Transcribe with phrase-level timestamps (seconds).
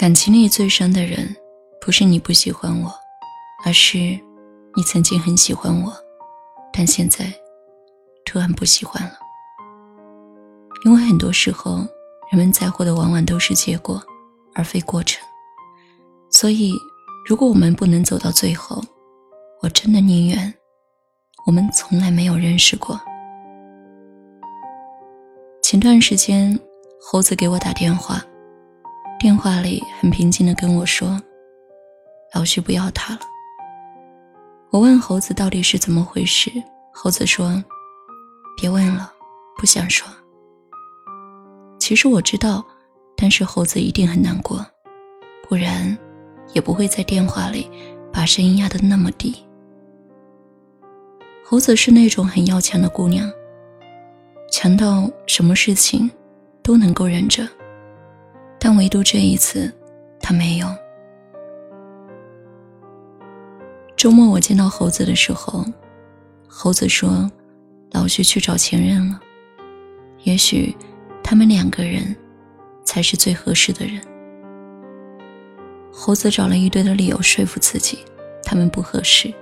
[0.00, 1.36] 感情里最伤的人，
[1.78, 2.90] 不是你不喜欢我，
[3.66, 5.92] 而是你曾经很喜欢我，
[6.72, 7.30] 但现在
[8.24, 9.12] 突然不喜欢了。
[10.86, 11.86] 因为很多时候，
[12.32, 14.02] 人们在乎的往往都是结果，
[14.54, 15.22] 而非过程。
[16.30, 16.72] 所以，
[17.28, 18.82] 如果我们不能走到最后，
[19.60, 20.54] 我真的宁愿
[21.44, 22.98] 我们从来没有认识过。
[25.62, 26.58] 前段时间，
[27.02, 28.24] 猴子给我打电话。
[29.20, 31.20] 电话里很平静的跟我说
[32.32, 33.20] ：“老徐不要他了。”
[34.72, 36.50] 我问猴子到底是怎么回事，
[36.90, 37.62] 猴子说
[38.58, 39.12] ：“别问了，
[39.58, 40.08] 不想说。”
[41.78, 42.64] 其实我知道，
[43.14, 44.64] 但是猴子一定很难过，
[45.46, 45.94] 不然
[46.54, 47.70] 也不会在电话里
[48.10, 49.36] 把声音压得那么低。
[51.44, 53.30] 猴子是那种很要强的姑娘，
[54.50, 56.10] 强到什么事情
[56.62, 57.46] 都能够忍着。
[58.62, 59.72] 但唯独这一次，
[60.20, 60.68] 他没有。
[63.96, 65.64] 周末我见到猴子的时候，
[66.46, 67.28] 猴子说
[67.92, 69.18] ：“老徐去找前任了，
[70.24, 70.76] 也许
[71.22, 72.14] 他们两个人
[72.84, 74.00] 才是最合适的人。”
[75.90, 77.98] 猴子找了一堆的理由说服自己，
[78.42, 79.32] 他们不合适，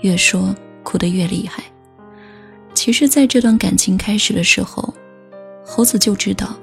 [0.00, 1.62] 越说哭得越厉害。
[2.74, 4.92] 其实，在这段感情开始的时候，
[5.64, 6.54] 猴子就知道。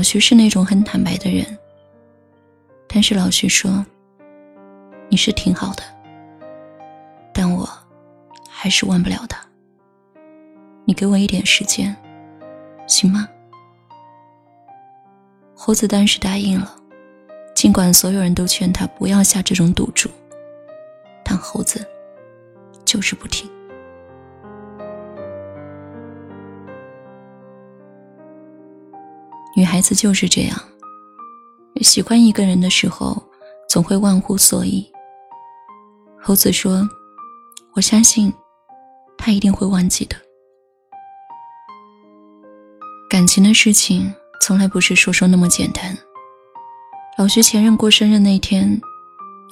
[0.00, 1.44] 老徐是那种很坦白的人，
[2.88, 3.84] 但是老徐说
[5.10, 5.82] ：“你是挺好的，
[7.34, 7.68] 但我
[8.48, 9.38] 还是忘不了他。
[10.86, 11.94] 你给我一点时间，
[12.86, 13.28] 行吗？”
[15.54, 16.74] 猴子当时答应了，
[17.54, 20.08] 尽管所有人都劝他不要下这种赌注，
[21.22, 21.86] 但猴子
[22.86, 23.46] 就是不听。
[29.60, 30.58] 女孩子就是这样，
[31.82, 33.22] 喜欢一个人的时候，
[33.68, 34.90] 总会忘乎所以。
[36.18, 36.88] 猴子说
[37.76, 38.32] ：“我相信，
[39.18, 40.16] 他一定会忘记的。
[43.10, 44.10] 感情的事情
[44.40, 45.94] 从来不是说说那么简单。”
[47.18, 48.80] 老徐前任过生日那天，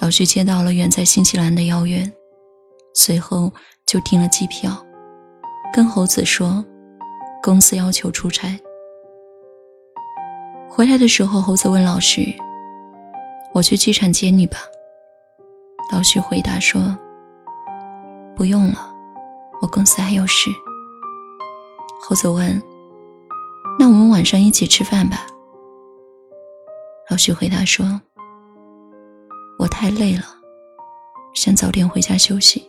[0.00, 2.10] 老徐接到了远在新西兰的邀约，
[2.94, 3.52] 随后
[3.84, 4.74] 就订了机票，
[5.70, 6.64] 跟猴子说，
[7.42, 8.58] 公司要求出差。
[10.78, 12.38] 回来的时候，猴子问老徐
[13.52, 14.58] ：“我去机场接你吧。”
[15.92, 16.96] 老徐回答说
[18.36, 18.94] ：“不用了，
[19.60, 20.48] 我公司还有事。”
[22.00, 22.62] 猴子问
[23.76, 25.26] ：“那我们晚上一起吃饭吧？”
[27.10, 28.00] 老徐回答说
[29.58, 30.22] ：“我太累了，
[31.34, 32.64] 想早点回家休息。”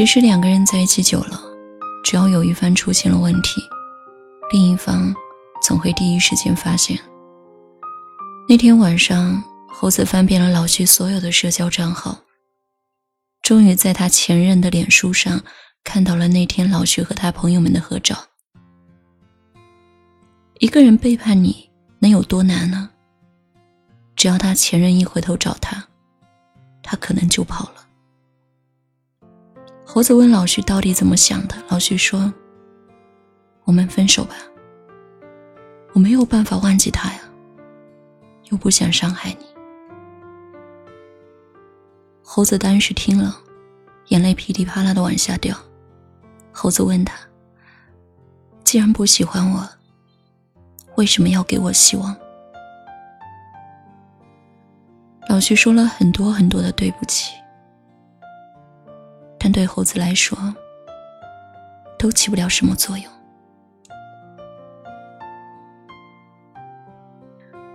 [0.00, 1.38] 其实两个人在一起久了，
[2.02, 3.60] 只要有一方出现了问题，
[4.50, 5.14] 另一方
[5.62, 6.98] 总会第一时间发现。
[8.48, 12.18] 那天晚上，猴子翻遍了老徐所有的社交账号，
[13.42, 15.38] 终于在他前任的脸书上
[15.84, 18.16] 看到了那天老徐和他朋友们的合照。
[20.60, 21.68] 一个人背叛你
[21.98, 22.88] 能有多难呢？
[24.16, 25.86] 只要他前任一回头找他，
[26.82, 27.86] 他可能就跑了。
[29.92, 32.32] 猴子问老徐到底怎么想的，老徐说
[33.66, 34.36] ：“我们分手吧。
[35.92, 37.18] 我没有办法忘记他呀，
[38.50, 39.44] 又不想伤害你。”
[42.22, 43.36] 猴子当时听了，
[44.10, 45.58] 眼泪噼里啪啦的往下掉。
[46.52, 47.18] 猴子问他
[48.62, 49.68] ：“既然不喜欢我，
[50.94, 52.14] 为什么要给我希望？”
[55.28, 57.34] 老徐说了很多很多的对不起。
[59.42, 60.38] 但对猴子来说，
[61.98, 63.10] 都起不了什么作用。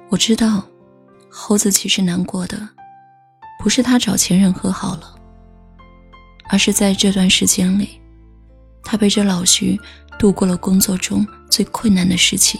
[0.09, 0.63] 我知道，
[1.29, 2.69] 猴子其实难过的，
[3.59, 5.15] 不是他找前任和好了，
[6.49, 7.99] 而是在这段时间里，
[8.83, 9.77] 他陪着老徐
[10.19, 12.59] 度过了工作中最困难的时期，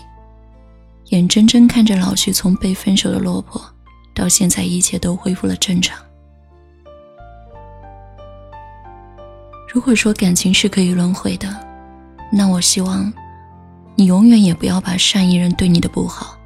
[1.12, 3.62] 眼睁睁看着老徐从被分手的落魄，
[4.16, 6.05] 到现在一切都恢复了正常。
[9.76, 11.54] 如果说感情是可以轮回的，
[12.32, 13.12] 那我希望，
[13.96, 16.38] 你永远也不要把上一任对你的不好，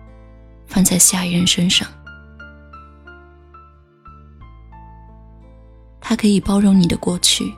[0.65, 1.87] 放在下一任身上。
[6.01, 7.53] 他可以包容你的过去，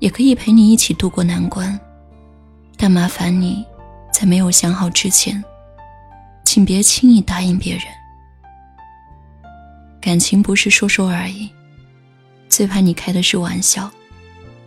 [0.00, 1.78] 也可以陪你一起度过难关，
[2.76, 3.64] 但麻烦你，
[4.12, 5.40] 在没有想好之前，
[6.44, 7.82] 请别轻易答应别人。
[10.00, 11.48] 感情不是说说而已，
[12.48, 13.88] 最怕你开的是玩笑。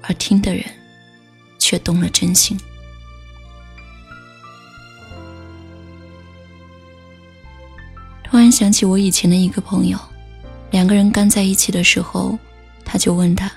[0.04, 0.64] 而听的人
[1.58, 2.60] 却动了真心。
[8.24, 9.98] 突然想起我以前的一个朋友
[10.72, 12.38] 两个人刚在一起的时候
[12.86, 13.52] 他就问他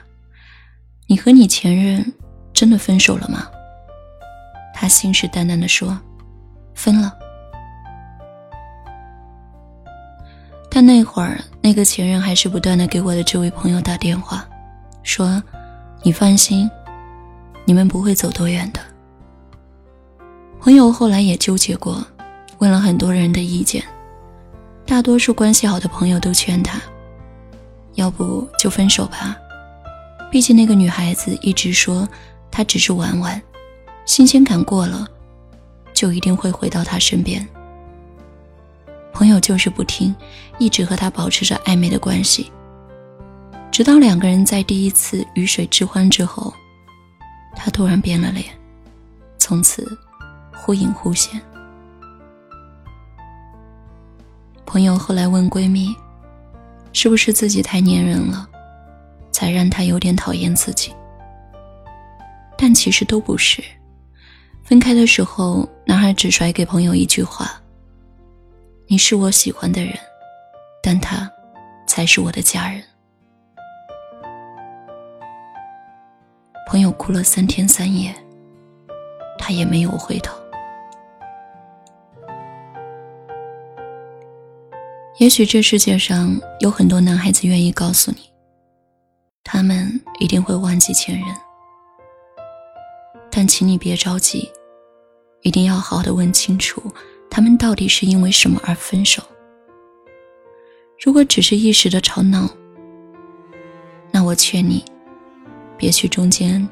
[1.06, 2.12] 你和你前任
[2.54, 3.46] 真的分手了吗？
[4.74, 5.98] 他信誓旦旦的说
[6.74, 7.12] 分了。
[10.70, 14.48] 但那会儿那个前任还是不断的给我的这位朋友打电话
[15.02, 15.42] 说
[16.02, 16.69] 你放心，
[17.64, 18.81] 你们不会走多远的。”
[20.60, 22.04] 朋友后来也纠结过，
[22.58, 23.82] 问了很多人的意见，
[24.87, 26.81] 大多数关系好的朋友都劝他
[27.94, 29.37] ：“要不就分手吧，
[30.31, 32.08] 毕竟那个女孩子一直说
[32.50, 33.40] 她只是玩玩，
[34.04, 35.06] 新鲜感过了，
[35.93, 37.46] 就一定会回到他身边。”
[39.12, 40.14] 朋友就是不听，
[40.58, 42.50] 一直和他保持着暧昧的关系，
[43.72, 46.52] 直到两个人在第一次鱼水之欢之后，
[47.56, 48.44] 他突然变了脸，
[49.38, 49.98] 从此
[50.54, 51.40] 忽隐忽现。
[54.66, 55.88] 朋友后来问闺蜜
[56.92, 58.46] ：“是不是自己太粘人了，
[59.30, 60.94] 才让他有点讨厌自己？”
[62.58, 63.64] 但其实都不是。
[64.62, 67.50] 分开的时候，男孩只甩给朋友一句话。
[68.86, 69.98] 你是我喜欢的人，
[70.82, 71.30] 但他
[71.86, 72.84] 才是我的家人。
[76.72, 78.14] 朋友哭了三天三夜，
[79.38, 80.34] 他也没有回头。
[85.19, 88.20] 也许这世界上有很多男孩子愿意告诉你，
[89.44, 91.26] 他们一定会忘记前任，
[93.30, 94.50] 但请你别着急，
[95.42, 96.82] 一定要好好的问清楚。
[97.28, 99.22] 他们到底是因为什么而分手？
[101.04, 102.48] 如果只是一时的吵闹，
[104.10, 104.82] 那我劝你，
[105.82, 106.64] 别去中间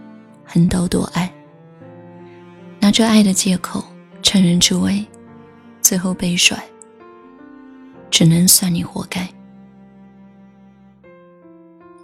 [0.45, 1.29] 横刀夺爱，
[2.79, 3.85] 拿着爱的借口
[4.23, 5.05] 趁人之危，
[5.81, 6.57] 最后被甩，
[8.09, 9.29] 只能算你活该。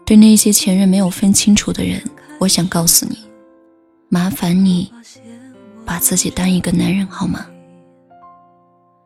[0.04, 2.02] 对那些前任没有分清楚的人，
[2.40, 3.18] 我想告诉你，
[4.08, 4.92] 麻烦你
[5.84, 7.46] 把自己当一个男人好吗？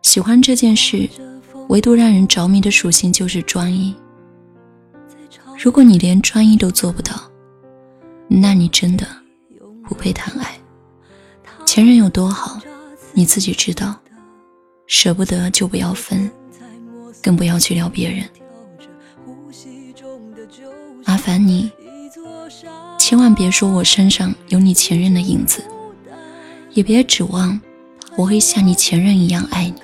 [0.01, 1.07] 喜欢这件事，
[1.69, 3.95] 唯独让人着迷的属性就是专一。
[5.63, 7.30] 如果你连专一都做不到，
[8.33, 9.05] 那你真的
[9.83, 10.57] 不配谈爱。
[11.67, 12.61] 前任有多好，
[13.13, 13.99] 你自己知道，
[14.87, 16.31] 舍不得就不要分，
[17.21, 18.25] 更不要去撩别人。
[21.05, 21.71] 麻烦你，
[22.99, 25.65] 千万别说我身上有你前任的影子，
[26.71, 27.61] 也别指望
[28.17, 29.83] 我会像你前任一样爱你。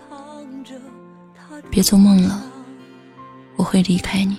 [1.68, 2.44] 别做梦了，
[3.56, 4.38] 我会离开你。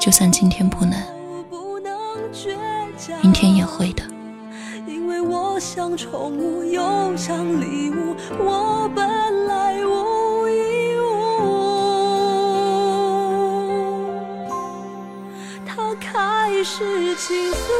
[0.00, 1.00] 就算今天不能，
[3.22, 4.02] 明天也会的。
[4.86, 11.02] 因为我像宠物，又像礼物，我本来无一物。
[15.64, 17.72] 他开始倾诉，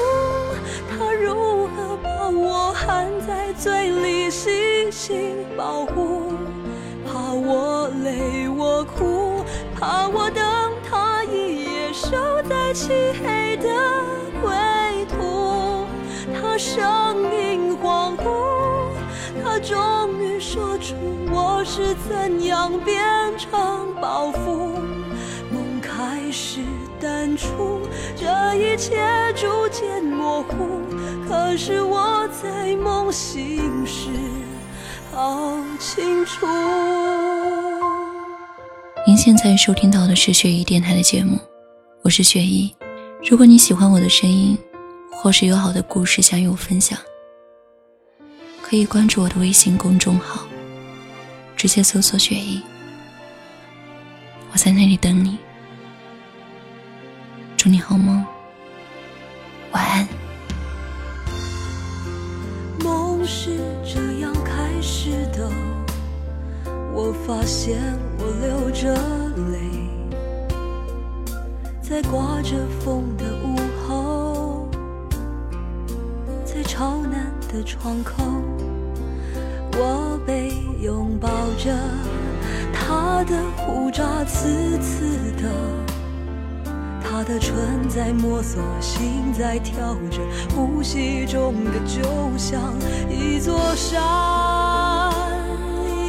[0.91, 6.33] 他如何把我含在嘴里，细心保护。
[7.07, 9.45] 怕我累，我哭，
[9.79, 10.43] 怕我等
[10.89, 12.11] 他一夜守
[12.49, 13.69] 在漆黑的
[14.41, 14.72] 归途。
[16.59, 16.83] 声
[17.32, 18.93] 音恍惚，
[19.43, 20.94] 他终于说出
[21.31, 23.03] 我是怎样变
[23.39, 24.79] 成包袱。
[25.51, 26.61] 梦开始
[27.01, 27.81] 淡出，
[28.17, 29.01] 这一切
[29.35, 30.81] 逐渐模糊。
[31.29, 34.09] 可是我在梦醒时。
[35.15, 36.47] 好清楚。
[39.06, 41.39] 您现在收听到的是雪姨电台的节目，
[42.03, 42.75] 我是雪姨。
[43.29, 44.56] 如果你喜欢我的声音，
[45.13, 46.99] 或是有好的故事想与我分享，
[48.63, 50.43] 可以关注我的微信公众号，
[51.57, 52.61] 直接搜索“雪姨”，
[54.51, 55.39] 我在那里等你。
[57.57, 58.25] 祝你好梦，
[59.71, 60.09] 晚安。
[62.83, 64.33] 梦是这样。
[64.85, 65.49] 是的，
[66.93, 67.79] 我发现
[68.19, 68.93] 我流着
[69.53, 69.61] 泪，
[71.81, 73.25] 在刮着风的
[77.53, 78.25] 的窗口，
[79.75, 81.29] 我被拥抱
[81.59, 81.71] 着，
[82.73, 85.05] 他的胡渣刺刺
[85.37, 85.51] 的，
[87.03, 90.23] 他的唇在摸索，心在跳着，
[90.56, 92.03] 呼吸中的就
[92.39, 92.75] 像
[93.11, 94.01] 一座山。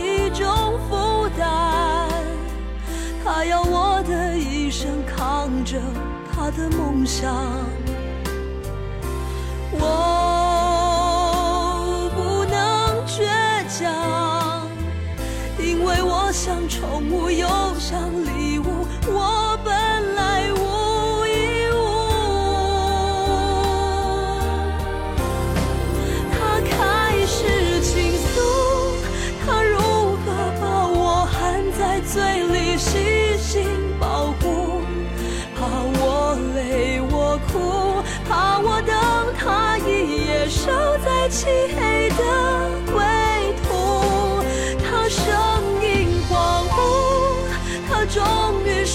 [0.02, 0.48] 一种
[0.90, 2.08] 负担，
[3.24, 5.78] 他要我的一生扛着
[6.32, 7.36] 他的梦想，
[9.74, 10.33] 我
[13.76, 13.90] 像
[15.58, 17.48] 因为我像宠物又
[17.80, 21.82] 像礼物我本来无一物
[26.30, 28.30] 他开始倾诉
[29.44, 29.80] 他如
[30.18, 30.28] 何
[30.62, 33.66] 把我含在嘴里细心
[34.00, 34.84] 保护
[35.56, 35.66] 怕
[36.00, 38.96] 我累我哭怕我等
[39.36, 40.70] 他一夜守
[41.04, 42.83] 在漆黑的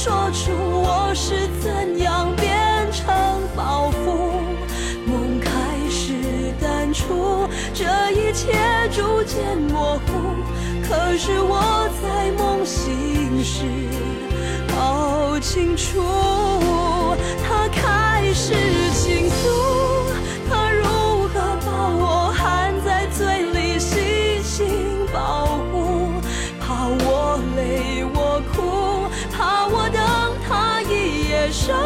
[0.08, 2.48] 说出我是怎样变
[2.90, 3.14] 成
[3.54, 4.40] 包袱。
[5.04, 5.50] 梦开
[5.90, 6.14] 始
[6.58, 8.54] 淡出，这一切
[8.90, 10.32] 逐渐模糊。
[10.82, 13.66] 可是我在梦醒时，
[14.74, 16.00] 好清楚。
[17.46, 18.54] 他开始
[18.94, 19.67] 倾诉，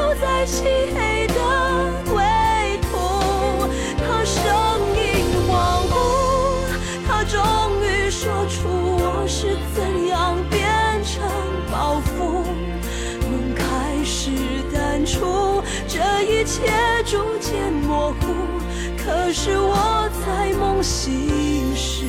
[0.02, 0.64] 走在漆
[0.96, 1.34] 黑的
[2.10, 2.20] 归
[2.82, 2.90] 途。
[3.98, 4.42] 他声
[4.96, 5.00] 音
[5.46, 5.94] 恍惚，
[7.06, 7.38] 他终
[7.84, 8.66] 于说出
[8.98, 10.60] 我是怎样变
[11.04, 11.22] 成
[11.70, 12.42] 包袱。
[13.30, 14.32] 梦开始
[14.74, 16.66] 淡出，这一切
[17.04, 18.16] 逐渐模糊。
[18.98, 22.06] 可是我在梦醒时，